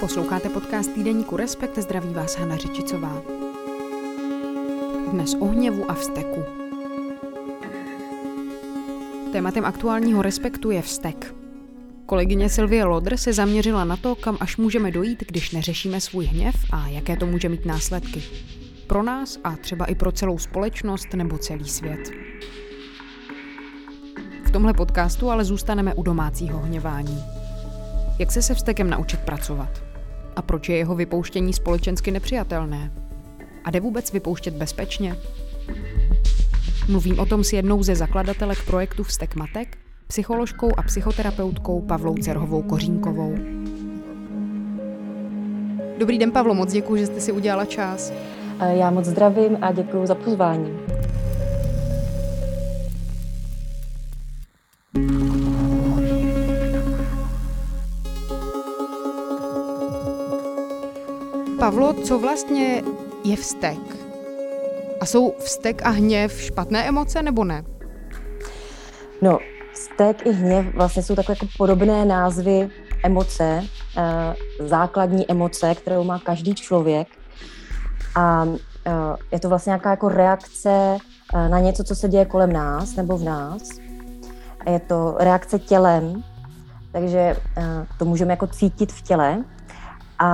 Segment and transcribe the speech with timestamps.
[0.00, 3.22] Posloucháte podcast týdeníku Respekt, zdraví vás Hana Řičicová.
[5.10, 6.44] Dnes o hněvu a vzteku.
[9.32, 11.41] Tématem aktuálního Respektu je vztek.
[12.12, 16.54] Kolegyně Sylvie Lodr se zaměřila na to, kam až můžeme dojít, když neřešíme svůj hněv
[16.70, 18.22] a jaké to může mít následky.
[18.86, 22.10] Pro nás a třeba i pro celou společnost nebo celý svět.
[24.44, 27.24] V tomhle podcastu ale zůstaneme u domácího hněvání.
[28.18, 29.82] Jak se se vztekem naučit pracovat?
[30.36, 32.92] A proč je jeho vypouštění společensky nepřijatelné?
[33.64, 35.16] A jde vůbec vypouštět bezpečně?
[36.88, 39.78] Mluvím o tom s jednou ze zakladatelek projektu Vztek Matek,
[40.12, 43.34] psycholožkou a psychoterapeutkou Pavlou Cerhovou Kořínkovou.
[45.98, 48.12] Dobrý den, Pavlo, moc děkuji, že jste si udělala čas.
[48.70, 50.78] Já moc zdravím a děkuji za pozvání.
[61.58, 62.82] Pavlo, co vlastně
[63.24, 63.78] je vztek?
[65.00, 67.64] A jsou vztek a hněv špatné emoce nebo ne?
[69.22, 69.38] No,
[69.92, 72.70] vztek i hněv vlastně jsou takové jako podobné názvy
[73.04, 73.62] emoce,
[73.96, 77.08] eh, základní emoce, kterou má každý člověk.
[78.16, 78.46] A
[78.86, 78.92] eh,
[79.32, 80.98] je to vlastně nějaká jako reakce
[81.34, 83.62] eh, na něco, co se děje kolem nás nebo v nás.
[84.70, 86.22] Je to reakce tělem,
[86.92, 87.36] takže
[87.98, 89.44] to můžeme jako cítit v těle.
[90.18, 90.28] A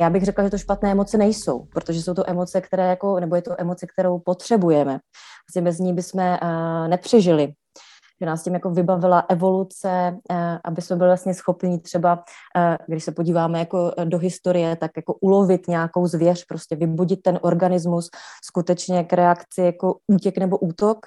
[0.00, 3.36] já bych řekla, že to špatné emoce nejsou, protože jsou to emoce, které jako, nebo
[3.36, 4.98] je to emoce, kterou potřebujeme.
[5.48, 6.38] Vlastně bez ní bychom
[6.88, 7.54] nepřežili.
[8.20, 13.04] Že nás tím jako vybavila evoluce, uh, aby jsme byli vlastně schopni třeba, uh, když
[13.04, 18.10] se podíváme jako do historie, tak jako ulovit nějakou zvěř, prostě vybudit ten organismus
[18.44, 20.98] skutečně k reakci jako útěk nebo útok.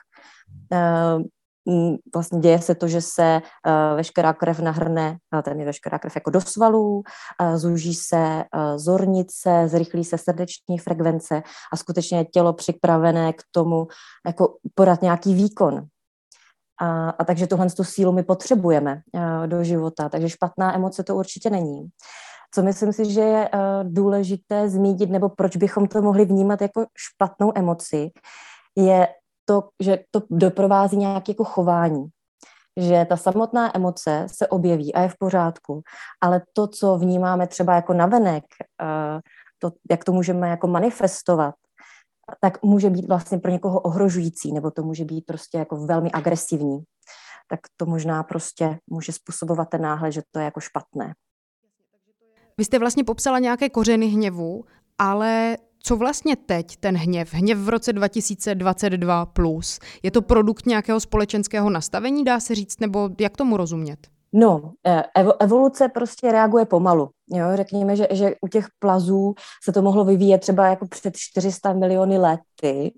[2.14, 3.42] Vlastně děje se to, že se
[3.96, 7.04] veškerá krev nahrne, téměř veškerá krev jako do svalů,
[7.56, 8.44] zúží se
[8.76, 11.44] zornice, zrychlí se srdeční frekvence
[11.74, 13.88] a skutečně je tělo připravené k tomu
[14.26, 15.88] jako podat nějaký výkon.
[16.82, 21.16] A, a takže tuhle tu sílu my potřebujeme uh, do života, takže špatná emoce to
[21.16, 21.90] určitě není.
[22.54, 26.86] Co myslím si, že je uh, důležité zmínit, nebo proč bychom to mohli vnímat jako
[26.98, 28.12] špatnou emoci,
[28.78, 29.08] je
[29.46, 32.06] to, že to doprovází nějaké jako chování.
[32.80, 35.82] Že ta samotná emoce se objeví a je v pořádku,
[36.22, 38.44] ale to, co vnímáme třeba jako navenek,
[38.82, 39.20] eh,
[39.60, 41.56] to, jak to můžeme jako manifestovat,
[42.42, 46.80] tak může být vlastně pro někoho ohrožující, nebo to může být prostě jako velmi agresivní.
[47.50, 51.14] Tak to možná prostě může způsobovat ten náhled, že to je jako špatné.
[52.58, 54.66] Vy jste vlastně popsala nějaké kořeny hněvu,
[54.98, 61.00] ale co vlastně teď ten hněv, hněv v roce 2022 plus, je to produkt nějakého
[61.00, 64.17] společenského nastavení, dá se říct, nebo jak tomu rozumět?
[64.34, 65.04] No, e,
[65.40, 67.10] evoluce prostě reaguje pomalu.
[67.28, 67.46] Jo?
[67.54, 69.34] Řekněme, že, že u těch plazů
[69.64, 72.94] se to mohlo vyvíjet třeba jako před 400 miliony lety,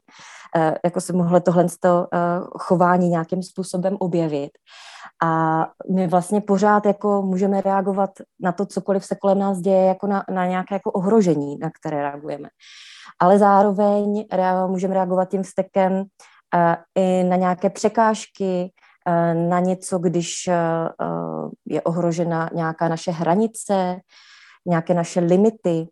[0.56, 1.68] e, jako se mohlo tohle e,
[2.60, 4.52] chování nějakým způsobem objevit.
[5.24, 10.08] A my vlastně pořád jako můžeme reagovat na to, cokoliv se kolem nás děje, jako
[10.08, 12.50] na, na nějaké jako ohrožení, na které reagujeme.
[13.20, 16.04] Ale zároveň rea- můžeme reagovat tím vztekem
[16.96, 18.72] i na nějaké překážky,
[19.34, 24.00] na něco, když uh, je ohrožena nějaká naše hranice,
[24.66, 25.88] nějaké naše limity.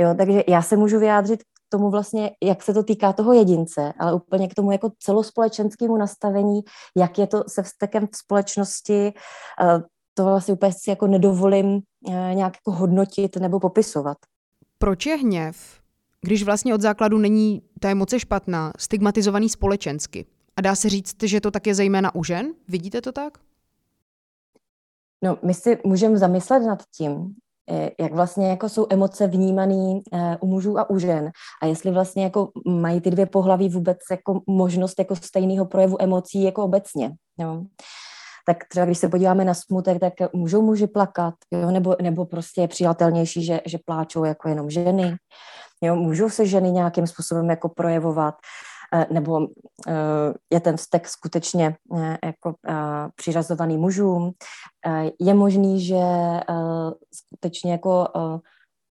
[0.00, 4.14] Jo, takže já se můžu vyjádřit tomu vlastně, jak se to týká toho jedince, ale
[4.14, 6.60] úplně k tomu jako celospolečenskému nastavení,
[6.96, 9.12] jak je to se vztekem v společnosti,
[9.62, 9.82] eh,
[10.14, 14.16] to vlastně úplně si jako nedovolím eh, nějak jako hodnotit nebo popisovat.
[14.78, 15.80] Proč je hněv,
[16.20, 20.26] když vlastně od základu není ta emoce špatná, stigmatizovaný společensky?
[20.58, 22.54] A dá se říct, že to tak je zejména u žen?
[22.68, 23.38] Vidíte to tak?
[25.24, 27.34] No, my si můžeme zamyslet nad tím,
[27.70, 31.30] Eh, jak vlastně jako jsou emoce vnímané eh, u mužů a u žen
[31.62, 36.42] a jestli vlastně jako mají ty dvě pohlaví vůbec jako možnost jako stejného projevu emocí
[36.42, 37.12] jako obecně.
[37.38, 37.62] Jo.
[38.46, 42.60] Tak třeba když se podíváme na smutek, tak můžou muži plakat, jo, nebo, nebo prostě
[42.60, 45.16] je přijatelnější, že, že pláčou jako jenom ženy.
[45.82, 48.34] Jo, můžou se ženy nějakým způsobem jako projevovat.
[48.34, 48.77] Eh,
[49.10, 49.48] nebo
[49.88, 52.54] eh, je ten vztek skutečně eh, jako
[53.16, 54.32] přiřazovaný mužům.
[55.20, 56.00] Je možný, že
[57.12, 58.06] skutečně jako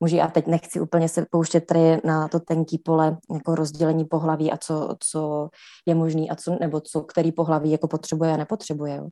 [0.00, 4.52] muži, a teď nechci úplně se pouštět tady na to tenký pole jako rozdělení pohlaví
[4.52, 5.48] a co, co
[5.86, 9.02] je možný a co, nebo co který pohlaví jako potřebuje a nepotřebuje.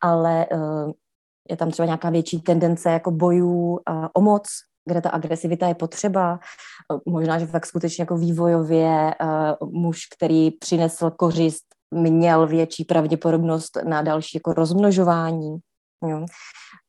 [0.00, 0.46] Ale
[1.50, 3.78] je tam třeba nějaká větší tendence jako bojů
[4.14, 4.48] o moc
[4.88, 6.38] kde ta agresivita je potřeba.
[7.06, 9.14] Možná, že fakt skutečně jako vývojově
[9.64, 11.64] muž, který přinesl kořist,
[11.94, 15.56] měl větší pravděpodobnost na další jako rozmnožování.
[16.08, 16.26] Jo.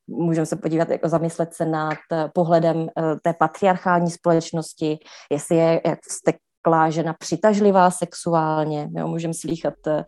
[0.07, 1.98] Můžeme se podívat, jako zamyslet se nad
[2.34, 2.88] pohledem
[3.22, 4.98] té patriarchální společnosti,
[5.31, 8.89] jestli je jak vztek vzteklá žena přitažlivá sexuálně.
[8.98, 10.04] Jo, můžeme slýchat uh,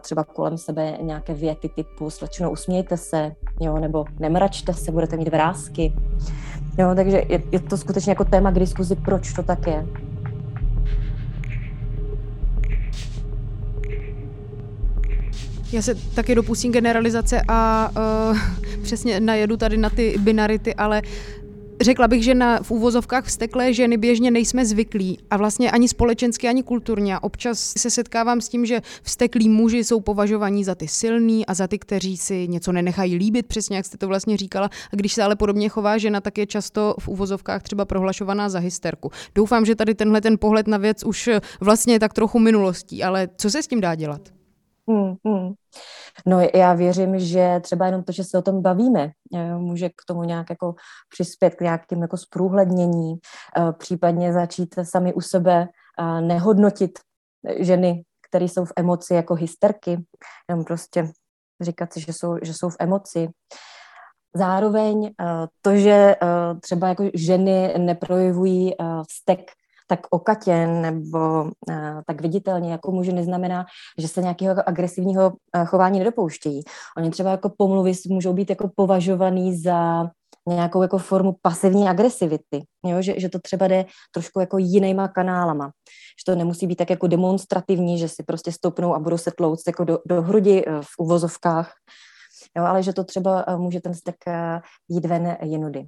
[0.00, 5.28] třeba kolem sebe nějaké věty typu slečno usmějte se, jo, nebo nemračte se, budete mít
[5.28, 5.92] vrázky.
[6.78, 9.86] Jo, takže je, je to skutečně jako téma k diskuzi, proč to tak je.
[15.72, 17.90] Já se taky dopustím generalizace a
[18.30, 18.38] uh,
[18.82, 21.02] přesně najedu tady na ty binarity, ale
[21.80, 26.48] Řekla bych, že na, v úvozovkách vsteklé ženy běžně nejsme zvyklí a vlastně ani společensky,
[26.48, 27.18] ani kulturně.
[27.18, 31.66] Občas se setkávám s tím, že vsteklí muži jsou považovaní za ty silný a za
[31.66, 34.70] ty, kteří si něco nenechají líbit, přesně jak jste to vlastně říkala.
[34.92, 38.58] A když se ale podobně chová žena, tak je často v úvozovkách třeba prohlašovaná za
[38.58, 39.10] hysterku.
[39.34, 43.28] Doufám, že tady tenhle ten pohled na věc už vlastně je tak trochu minulostí, ale
[43.36, 44.20] co se s tím dá dělat?
[44.88, 45.52] Hmm, hmm.
[46.26, 50.04] No já věřím, že třeba jenom to, že se o tom bavíme, eh, může k
[50.06, 50.74] tomu nějak jako
[51.08, 53.14] přispět k nějakým jako zprůhlednění,
[53.58, 55.68] eh, případně začít sami u sebe
[55.98, 56.98] eh, nehodnotit
[57.58, 60.04] ženy, které jsou v emoci jako hysterky,
[60.48, 61.10] jenom prostě
[61.60, 63.28] říkat si, že jsou, že jsou v emoci.
[64.34, 65.10] Zároveň
[65.62, 66.16] to, že
[66.60, 68.74] třeba jako ženy neprojevují
[69.08, 69.50] vztek
[69.88, 73.66] tak okatěn nebo uh, tak viditelně jako muži neznamená,
[73.98, 76.62] že se nějakého jako agresivního uh, chování nedopouštějí.
[76.96, 80.08] Oni třeba jako pomluvy můžou být jako považovaný za
[80.48, 83.02] nějakou jako formu pasivní agresivity, jo?
[83.02, 85.70] Že, že to třeba jde trošku jako jinýma kanálama,
[86.20, 89.66] že to nemusí být tak jako demonstrativní, že si prostě stoupnou a budou se tlouct
[89.66, 91.72] jako do, do hrudi eh, v uvozovkách,
[92.56, 95.86] jo, ale že to třeba eh, může ten vztek eh, jít ven jinudy.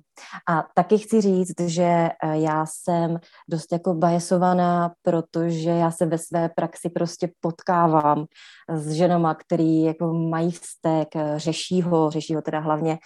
[0.49, 3.19] A taky chci říct, že eh, já jsem
[3.49, 8.25] dost jako bajesovaná, protože já se ve své praxi prostě potkávám
[8.69, 12.99] s ženama, který jako mají vztek, řeší ho, řeší ho teda hlavně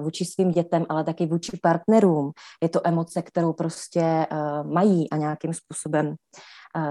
[0.00, 2.30] vůči svým dětem, ale taky vůči partnerům.
[2.62, 4.26] Je to emoce, kterou prostě
[4.62, 6.14] mají a nějakým způsobem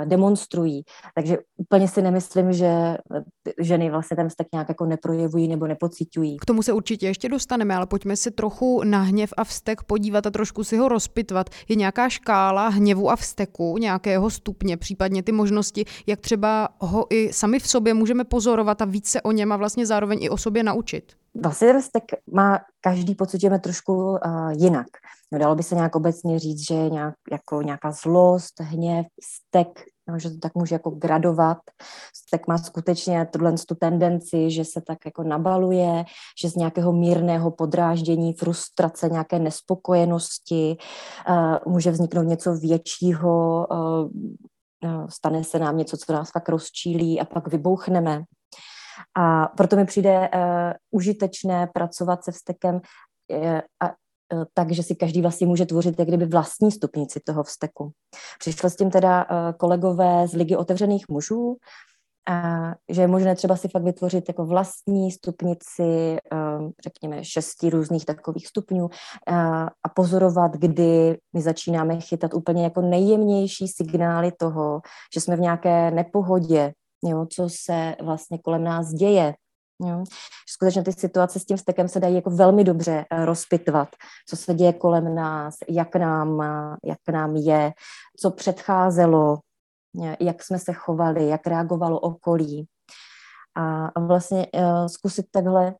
[0.05, 0.83] demonstrují.
[1.15, 2.97] Takže úplně si nemyslím, že
[3.59, 6.37] ženy vlastně ten vztek nějak jako neprojevují nebo nepocitují.
[6.37, 10.25] K tomu se určitě ještě dostaneme, ale pojďme se trochu na hněv a vztek podívat
[10.27, 11.49] a trošku si ho rozpitvat.
[11.69, 17.33] Je nějaká škála hněvu a vzteku, nějakého stupně, případně ty možnosti, jak třeba ho i
[17.33, 20.63] sami v sobě můžeme pozorovat a více o něm a vlastně zároveň i o sobě
[20.63, 21.13] naučit?
[21.43, 24.17] Vlastně ten vztek má každý pocitujeme trošku uh,
[24.51, 24.87] jinak.
[25.33, 30.19] No, dalo by se nějak obecně říct, že nějak, jako nějaká zlost, hněv, stek, no,
[30.19, 31.57] že to tak může jako gradovat.
[32.15, 36.05] Stek má skutečně tuhle tu tendenci, že se tak jako nabaluje,
[36.41, 40.77] že z nějakého mírného podráždění, frustrace, nějaké nespokojenosti
[41.29, 47.25] uh, může vzniknout něco většího, uh, stane se nám něco, co nás fakt rozčílí a
[47.25, 48.23] pak vybouchneme.
[49.17, 50.29] A proto mi přijde uh,
[50.91, 53.93] užitečné pracovat se vztekem uh, a
[54.53, 57.91] tak, že si každý vlastně může tvořit jak kdyby vlastní stupnici toho vzteku.
[58.39, 61.57] Přišlo s tím teda eh, kolegové z Ligy otevřených mužů,
[62.27, 66.17] a že je možné třeba si fakt vytvořit jako vlastní stupnici, eh,
[66.83, 68.89] řekněme, šesti různých takových stupňů
[69.83, 74.81] a pozorovat, kdy my začínáme chytat úplně jako nejjemnější signály toho,
[75.13, 76.73] že jsme v nějaké nepohodě,
[77.03, 79.33] jo, co se vlastně kolem nás děje,
[79.85, 80.03] Jo.
[80.49, 83.89] Skutečně ty situace s tím stekem se dají jako velmi dobře eh, rozpitvat,
[84.29, 87.71] co se děje kolem nás, jak nám, eh, jak nám je,
[88.19, 89.39] co předcházelo,
[90.19, 92.67] jak jsme se chovali, jak reagovalo okolí.
[93.55, 94.47] A vlastně
[94.87, 95.75] zkusit takhle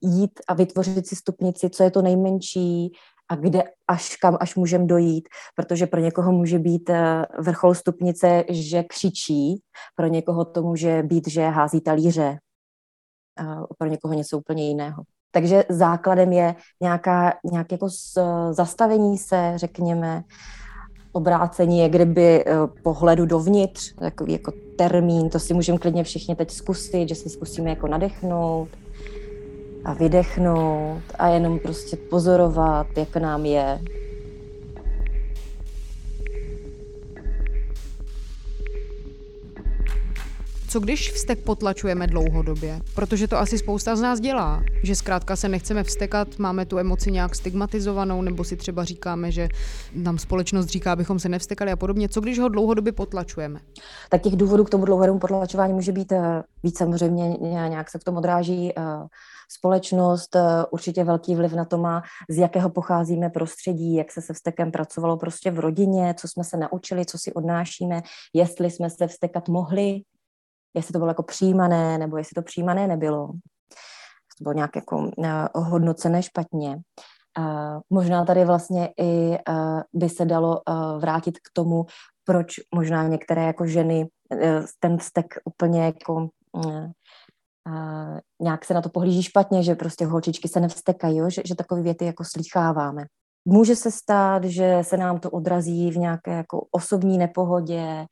[0.00, 2.92] jít a vytvořit si stupnici, co je to nejmenší
[3.28, 6.90] a kde až kam až můžeme dojít, protože pro někoho může být
[7.38, 9.62] vrchol stupnice, že křičí,
[9.94, 12.38] pro někoho to může být, že hází talíře,
[13.78, 15.02] pro někoho něco úplně jiného.
[15.30, 17.88] Takže základem je nějaká, nějak jako
[18.50, 20.24] zastavení se, řekněme,
[21.12, 26.50] obrácení je kdyby eh, pohledu dovnitř, takový jako termín, to si můžeme klidně všichni teď
[26.50, 28.68] zkusit, že si zkusíme jako nadechnout
[29.84, 33.80] a vydechnout a jenom prostě pozorovat, jak nám je,
[40.76, 42.80] Co když vztek potlačujeme dlouhodobě?
[42.94, 44.62] Protože to asi spousta z nás dělá.
[44.82, 49.48] Že zkrátka se nechceme vstekat, máme tu emoci nějak stigmatizovanou, nebo si třeba říkáme, že
[49.94, 52.08] nám společnost říká, abychom se nevstekali a podobně.
[52.08, 53.60] Co když ho dlouhodobě potlačujeme?
[54.10, 57.28] Tak těch důvodů k tomu dlouhodobému potlačování může být eh, víc samozřejmě,
[57.68, 58.82] nějak se v tom odráží eh,
[59.58, 60.36] společnost
[60.70, 65.16] určitě velký vliv na to má, z jakého pocházíme prostředí, jak se se vztekem pracovalo
[65.16, 68.02] prostě v rodině, co jsme se naučili, co si odnášíme,
[68.34, 70.00] jestli jsme se vztekat mohli,
[70.74, 73.26] jestli to bylo jako přijímané, nebo jestli to přijímané nebylo.
[74.38, 76.80] To bylo nějak jako uh, hodnocené špatně.
[77.38, 81.86] Uh, možná tady vlastně i uh, by se dalo uh, vrátit k tomu,
[82.24, 84.08] proč možná některé jako ženy
[84.80, 86.28] ten vztek úplně jako
[87.68, 91.30] Uh, nějak se na to pohlíží špatně, že prostě holčičky se nevstekají, jo?
[91.30, 93.04] Že, že takové věty jako slycháváme.
[93.48, 98.06] Může se stát, že se nám to odrazí v nějaké jako osobní nepohodě,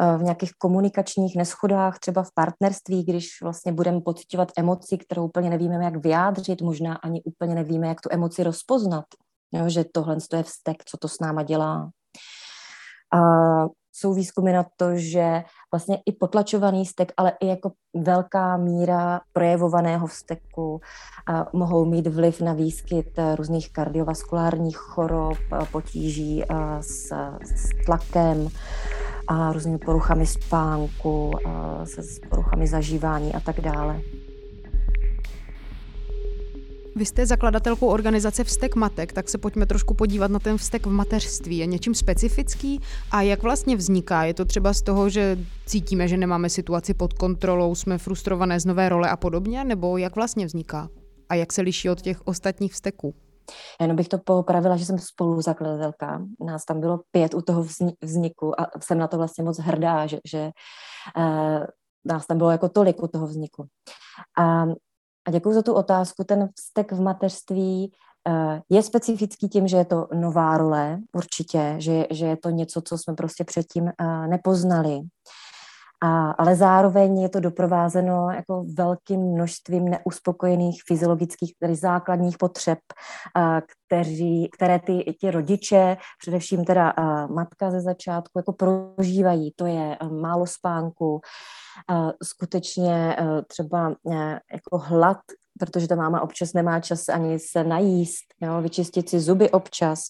[0.00, 5.50] eh, v nějakých komunikačních neschodách, třeba v partnerství, když vlastně budeme pocitovat emoci, kterou úplně
[5.50, 9.04] nevíme, jak vyjádřit, možná ani úplně nevíme, jak tu emoci rozpoznat,
[9.52, 11.90] jo, že tohle je vztek, co to s náma dělá.
[13.14, 13.18] A
[13.92, 20.06] jsou výzkumy na to, že vlastně i potlačovaný stek, ale i jako velká míra projevovaného
[20.06, 20.80] vzteku
[21.26, 25.38] a mohou mít vliv na výskyt různých kardiovaskulárních chorob,
[25.72, 26.44] potíží
[26.80, 27.12] s,
[27.54, 28.48] s tlakem
[29.28, 31.30] a různými poruchami spánku,
[31.84, 34.00] se s poruchami zažívání a tak dále.
[36.98, 40.90] Vy jste zakladatelkou organizace Vztek matek, tak se pojďme trošku podívat na ten vztek v
[40.90, 41.58] mateřství.
[41.58, 44.24] Je něčím specifický a jak vlastně vzniká?
[44.24, 48.64] Je to třeba z toho, že cítíme, že nemáme situaci pod kontrolou, jsme frustrované z
[48.64, 50.88] nové role a podobně, nebo jak vlastně vzniká?
[51.28, 53.14] A jak se liší od těch ostatních vzteků?
[53.80, 56.22] Jenom bych to popravila, že jsem spoluzakladatelka.
[56.46, 57.66] Nás tam bylo pět u toho
[58.02, 60.50] vzniku a jsem na to vlastně moc hrdá, že, že
[61.16, 61.64] uh,
[62.04, 63.66] nás tam bylo jako tolik u toho vzniku.
[64.38, 64.64] A
[65.28, 66.24] a děkuji za tu otázku.
[66.24, 67.92] Ten vztek v mateřství
[68.28, 72.82] eh, je specifický tím, že je to nová role, určitě, že, že je to něco,
[72.82, 75.00] co jsme prostě předtím eh, nepoznali.
[76.02, 82.78] A, ale zároveň je to doprovázeno jako velkým množstvím neuspokojených fyziologických, tedy základních potřeb,
[83.34, 89.52] a, kteří, které ty, ty rodiče, především teda a, matka ze začátku, jako prožívají.
[89.56, 91.20] To je málo spánku,
[92.22, 95.18] skutečně a, třeba a, jako hlad,
[95.58, 100.00] protože ta máma občas nemá čas ani se najíst, jo, vyčistit si zuby občas.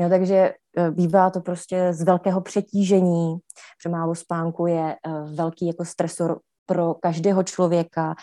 [0.00, 3.36] Jo, takže e, bývá to prostě z velkého přetížení,
[3.82, 4.96] že málo spánku je e,
[5.34, 8.14] velký jako stresor pro každého člověka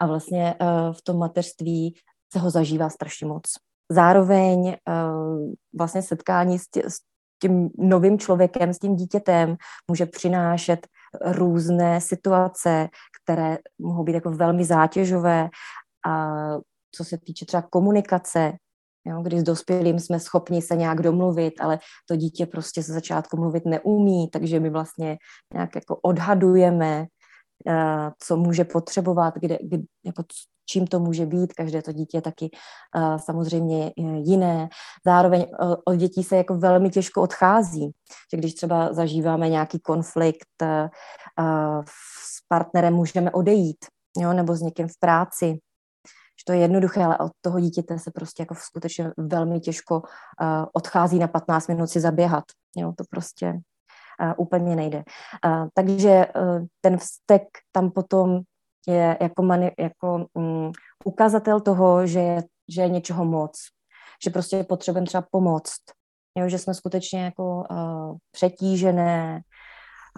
[0.00, 0.56] a vlastně e,
[0.92, 1.94] v tom mateřství
[2.32, 3.42] se ho zažívá strašně moc.
[3.90, 4.76] Zároveň
[5.78, 6.66] vlastně setkání s
[7.42, 9.56] tím novým člověkem, s tím dítětem
[9.90, 10.86] může přinášet
[11.20, 12.88] různé situace,
[13.22, 15.48] které mohou být jako velmi zátěžové.
[16.08, 16.34] A
[16.94, 18.52] co se týče třeba komunikace,
[19.06, 23.36] jo, kdy s dospělým jsme schopni se nějak domluvit, ale to dítě prostě ze začátku
[23.36, 25.18] mluvit neumí, takže my vlastně
[25.54, 27.06] nějak jako odhadujeme,
[27.66, 30.22] uh, co může potřebovat, kde, kde, jako
[30.70, 32.50] čím to může být, každé to dítě taky
[32.96, 34.68] uh, samozřejmě jiné.
[35.04, 37.92] Zároveň uh, od dětí se jako velmi těžko odchází,
[38.30, 40.62] že když třeba zažíváme nějaký konflikt
[41.88, 43.86] s partnerem, můžeme odejít,
[44.18, 45.46] jo, nebo s někým v práci,
[46.38, 50.02] že to je jednoduché, ale od toho dítěte se prostě jako skutečně velmi těžko
[50.72, 52.44] odchází na 15 minut si zaběhat.
[52.76, 53.60] Jo, to prostě
[54.36, 55.04] úplně nejde.
[55.74, 56.26] Takže
[56.80, 58.40] ten vztek tam potom
[58.86, 60.72] je jako, mani, jako um,
[61.04, 63.58] ukazatel toho, že je, že je něčeho moc.
[64.24, 65.80] Že prostě potřebujeme třeba pomoct.
[66.38, 69.40] Jo, že jsme skutečně jako uh, přetížené,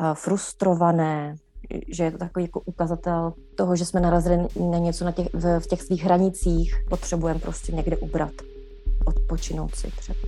[0.00, 1.34] uh, frustrované,
[1.88, 4.36] že je to takový jako ukazatel toho, že jsme narazili
[4.70, 8.32] na něco na těch, v, v těch svých hranicích, potřebujeme prostě někde ubrat,
[9.06, 10.18] odpočinout si třeba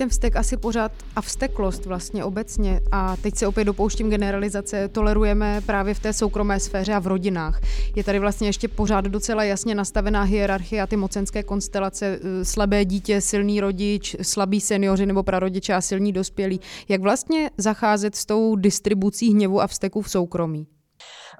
[0.00, 5.60] ten vztek asi pořád a vzteklost vlastně obecně a teď se opět dopouštím generalizace, tolerujeme
[5.66, 7.60] právě v té soukromé sféře a v rodinách.
[7.96, 12.84] Je tady vlastně ještě pořád docela jasně nastavená hierarchie a ty mocenské konstelace, eh, slabé
[12.84, 16.60] dítě, silný rodič, slabí seniori nebo prarodiče a silní dospělí.
[16.88, 20.79] Jak vlastně zacházet s tou distribucí hněvu a vzteku v soukromí?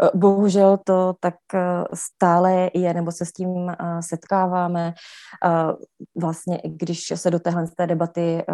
[0.02, 4.94] Eh, bohužel to tak eh, stále je, nebo se s tím eh, setkáváme.
[6.20, 8.44] Vlastně, když se do téhle té debaty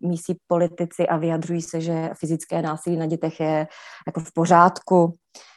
[0.00, 3.66] mísí politici a vyjadřují se, že fyzické násilí na dětech je
[4.06, 5.14] jako v pořádku,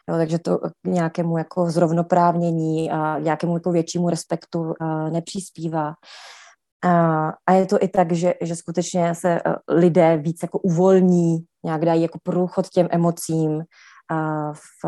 [0.10, 4.74] Jo, takže to k nějakému jako zrovnoprávnění a nějakému jako většímu respektu
[5.12, 5.94] nepřispívá.
[7.48, 12.02] A je to i tak, že, že skutečně se lidé víc jako uvolní, nějak dají
[12.02, 13.64] jako průchod těm emocím,
[14.54, 14.86] v,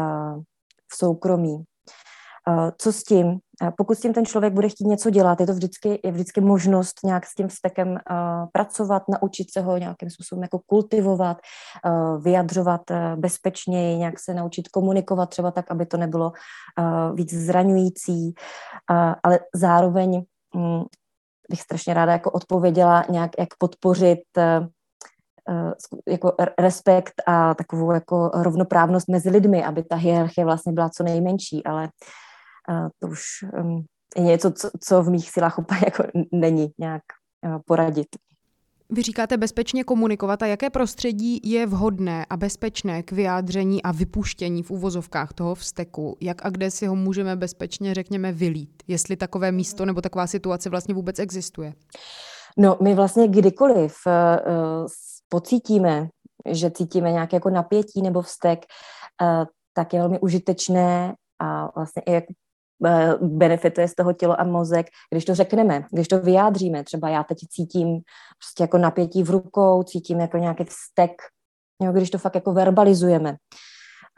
[0.91, 1.63] v soukromí.
[2.77, 3.39] Co s tím?
[3.77, 6.93] Pokud s tím ten člověk bude chtít něco dělat, je to vždycky, je vždycky možnost
[7.03, 7.99] nějak s tím vztekem
[8.51, 11.37] pracovat, naučit se ho nějakým způsobem jako kultivovat,
[12.21, 12.81] vyjadřovat
[13.15, 16.31] bezpečněji, nějak se naučit komunikovat třeba tak, aby to nebylo
[17.13, 18.33] víc zraňující,
[19.23, 20.23] ale zároveň
[20.55, 20.83] mm,
[21.49, 24.19] bych strašně ráda jako odpověděla nějak, jak podpořit
[26.07, 31.63] jako respekt a takovou jako rovnoprávnost mezi lidmi, aby ta hierarchie vlastně byla co nejmenší,
[31.63, 31.89] ale
[32.99, 33.23] to už
[34.15, 37.01] je něco, co, co v mých silách úplně jako není nějak
[37.45, 38.07] uh, poradit.
[38.89, 44.63] Vy říkáte bezpečně komunikovat a jaké prostředí je vhodné a bezpečné k vyjádření a vypuštění
[44.63, 46.17] v úvozovkách toho vzteku?
[46.21, 48.83] Jak a kde si ho můžeme bezpečně, řekněme, vylít?
[48.87, 51.73] Jestli takové místo nebo taková situace vlastně vůbec existuje?
[52.57, 54.85] No, my vlastně kdykoliv uh,
[55.33, 56.07] pocítíme,
[56.45, 58.65] že cítíme nějaké jako napětí nebo vztek,
[59.21, 62.33] uh, tak je velmi užitečné a vlastně i jako
[62.85, 67.23] Eh, benefituje z toho tělo a mozek, když to řekneme, když to vyjádříme, třeba já
[67.23, 68.01] teď cítím
[68.37, 71.11] prostě jako napětí v rukou, cítím jako nějaký vztek,
[71.81, 73.35] jo, když to fakt jako verbalizujeme,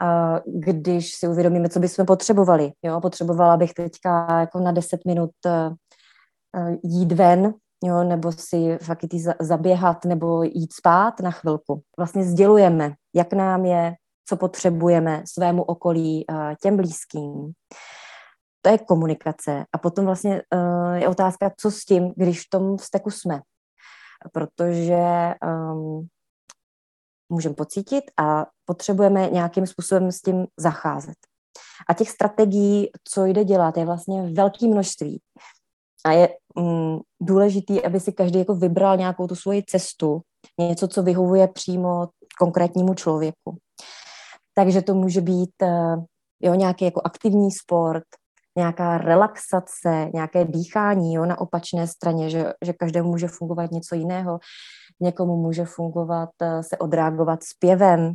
[0.00, 2.72] a když si uvědomíme, co bychom potřebovali.
[2.82, 7.54] Jo, potřebovala bych teďka jako na 10 minut uh, jít ven,
[7.84, 11.82] jo, nebo si fakt jít zaběhat, nebo jít spát na chvilku.
[11.98, 13.94] Vlastně sdělujeme, jak nám je,
[14.28, 17.52] co potřebujeme svému okolí, uh, těm blízkým
[18.66, 19.64] to je komunikace.
[19.72, 23.40] A potom vlastně uh, je otázka, co s tím, když v tom vzteku jsme.
[24.32, 25.04] Protože
[25.72, 26.06] um,
[27.28, 31.16] můžeme pocítit a potřebujeme nějakým způsobem s tím zacházet.
[31.88, 35.20] A těch strategií, co jde dělat, je vlastně velké množství.
[36.06, 40.20] A je um, důležitý, aby si každý jako vybral nějakou tu svoji cestu,
[40.60, 42.08] něco, co vyhovuje přímo
[42.38, 43.56] konkrétnímu člověku.
[44.54, 46.04] Takže to může být uh,
[46.42, 48.04] jo, nějaký jako aktivní sport,
[48.56, 54.38] nějaká relaxace, nějaké dýchání jo, na opačné straně, že, že každému může fungovat něco jiného.
[55.00, 58.14] Někomu může fungovat eh, se odreagovat zpěvem,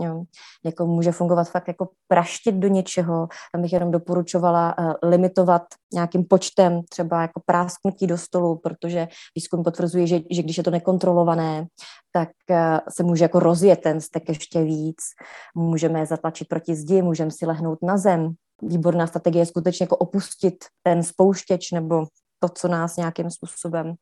[0.00, 0.22] Jo.
[0.64, 3.28] Někomu může fungovat fakt jako praštit do něčeho.
[3.52, 5.62] Tam bych jenom doporučovala uh, limitovat
[5.92, 10.70] nějakým počtem, třeba jako prásknutí do stolu, protože výzkum potvrzuje, že, že když je to
[10.70, 11.66] nekontrolované,
[12.12, 12.56] tak uh,
[12.90, 14.96] se může jako rozjet ten stek ještě víc.
[15.54, 20.54] Můžeme zatlačit proti zdi, můžeme si lehnout na zem, výborná strategie je skutečně jako opustit
[20.82, 22.06] ten spouštěč nebo
[22.40, 23.94] to, co nás nějakým způsobem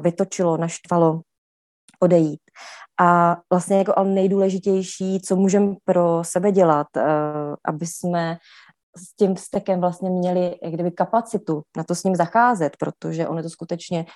[0.00, 1.20] vytočilo, naštvalo,
[2.02, 2.40] odejít.
[3.00, 6.86] A vlastně jako ale nejdůležitější, co můžeme pro sebe dělat,
[7.68, 8.38] aby jsme
[8.96, 13.42] s tím vztekem vlastně měli kdyby kapacitu na to s ním zacházet, protože on je
[13.42, 14.06] to skutečně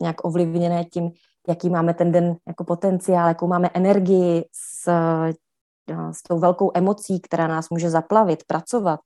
[0.00, 1.10] nějak ovlivněné tím,
[1.48, 4.90] jaký máme ten den jako potenciál, jakou máme energii s
[6.12, 9.00] s tou velkou emocí, která nás může zaplavit, pracovat,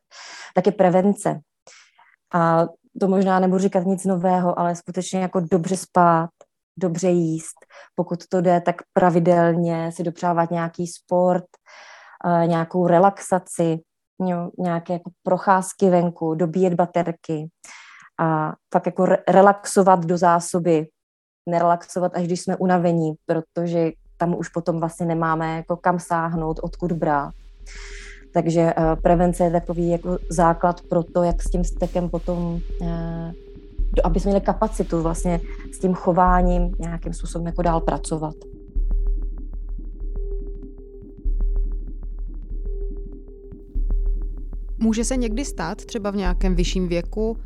[0.55, 1.41] tak je prevence.
[2.35, 2.67] A
[3.01, 6.31] to možná nebudu říkat nic nového, ale skutečně jako dobře spát,
[6.77, 7.57] dobře jíst,
[7.95, 11.45] pokud to jde, tak pravidelně si dopřávat nějaký sport,
[12.47, 13.81] nějakou relaxaci,
[14.59, 17.49] nějaké jako procházky venku, dobíjet baterky
[18.21, 20.87] a pak jako relaxovat do zásoby,
[21.49, 26.93] nerelaxovat, až když jsme unavení, protože tam už potom vlastně nemáme jako kam sáhnout, odkud
[26.93, 27.35] brát.
[28.35, 33.33] Takže uh, prevence je takový jako základ pro to, jak s tím stekem potom, uh,
[34.03, 35.41] aby jsme měli kapacitu vlastně
[35.73, 38.35] s tím chováním nějakým způsobem jako dál pracovat.
[44.79, 47.37] Může se někdy stát, třeba v nějakém vyšším věku,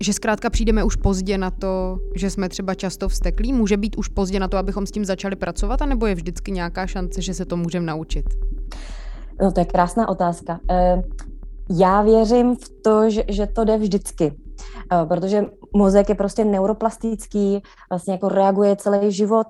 [0.00, 3.52] že zkrátka přijdeme už pozdě na to, že jsme třeba často vsteklí?
[3.52, 6.86] Může být už pozdě na to, abychom s tím začali pracovat, anebo je vždycky nějaká
[6.86, 8.24] šance, že se to můžeme naučit?
[9.42, 10.60] No to je krásná otázka.
[10.70, 11.02] Eh,
[11.70, 14.32] já věřím v to, že, že to jde vždycky,
[14.92, 19.46] eh, protože mozek je prostě neuroplastický, vlastně jako reaguje celý život,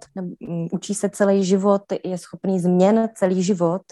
[0.48, 3.82] mm, učí se celý život, je schopný změn celý život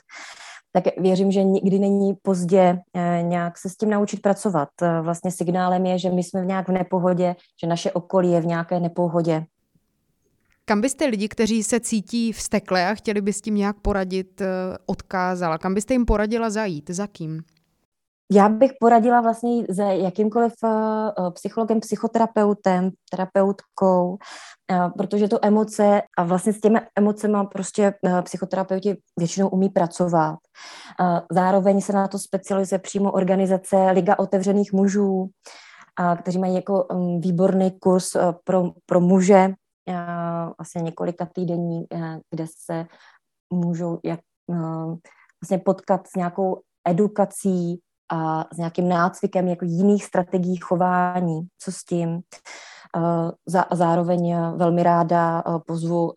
[0.73, 4.69] tak věřím, že nikdy není pozdě eh, nějak se s tím naučit pracovat.
[4.83, 8.41] Eh, vlastně signálem je, že my jsme v nějak v nepohodě, že naše okolí je
[8.41, 9.45] v nějaké nepohodě.
[10.65, 14.47] Kam byste lidi, kteří se cítí vstekle a chtěli by s tím nějak poradit, eh,
[14.87, 15.59] odkázala?
[15.59, 16.91] Kam byste jim poradila zajít?
[16.91, 17.43] Za kým?
[18.33, 20.53] Já bych poradila vlastně za jakýmkoliv
[21.31, 24.19] psychologem, psychoterapeutem, terapeutkou,
[24.99, 30.39] protože to emoce a vlastně s těmi emocemi prostě psychoterapeuti většinou umí pracovat.
[31.31, 35.31] Zároveň se na to specializuje přímo organizace Liga otevřených mužů,
[36.19, 39.55] kteří mají jako um, výborný kurz pro, pro muže,
[40.59, 41.87] vlastně několika týdení,
[42.31, 42.87] kde se
[43.53, 44.21] můžou jak,
[45.43, 47.81] vlastně potkat s nějakou edukací
[48.13, 52.21] a s nějakým nácvikem jako jiných strategií chování, co s tím.
[53.71, 56.13] A zároveň velmi ráda pozvu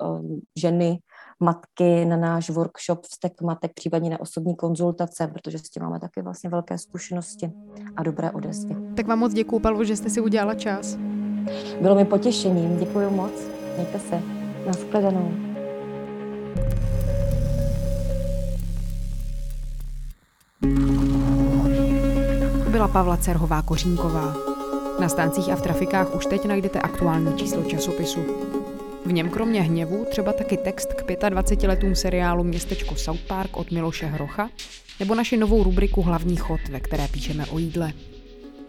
[0.60, 1.00] ženy,
[1.40, 6.22] matky na náš workshop vztek matek, případně na osobní konzultace, protože s tím máme taky
[6.22, 7.52] vlastně velké zkušenosti
[7.96, 8.76] a dobré odezvy.
[8.96, 10.96] Tak vám moc děkuju, Palvo, že jste si udělala čas.
[11.82, 13.32] Bylo mi potěšením, děkuji moc.
[13.76, 14.22] Mějte se.
[14.68, 15.53] Naschledanou.
[22.84, 24.36] Byla Pavla Cerhová Kořínková.
[25.00, 28.20] Na stáncích a v trafikách už teď najdete aktuální číslo časopisu.
[29.06, 33.72] V něm kromě hněvu třeba taky text k 25 letům seriálu Městečko South Park od
[33.72, 34.50] Miloše Hrocha
[35.00, 37.94] nebo naši novou rubriku Hlavní chod, ve které píšeme o jídle.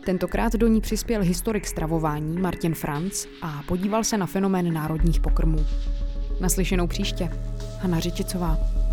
[0.05, 5.67] Tentokrát do ní přispěl historik stravování Martin Franz a podíval se na fenomén národních pokrmů.
[6.41, 7.31] Naslyšenou příště.
[7.81, 8.84] Hanna Řičicová.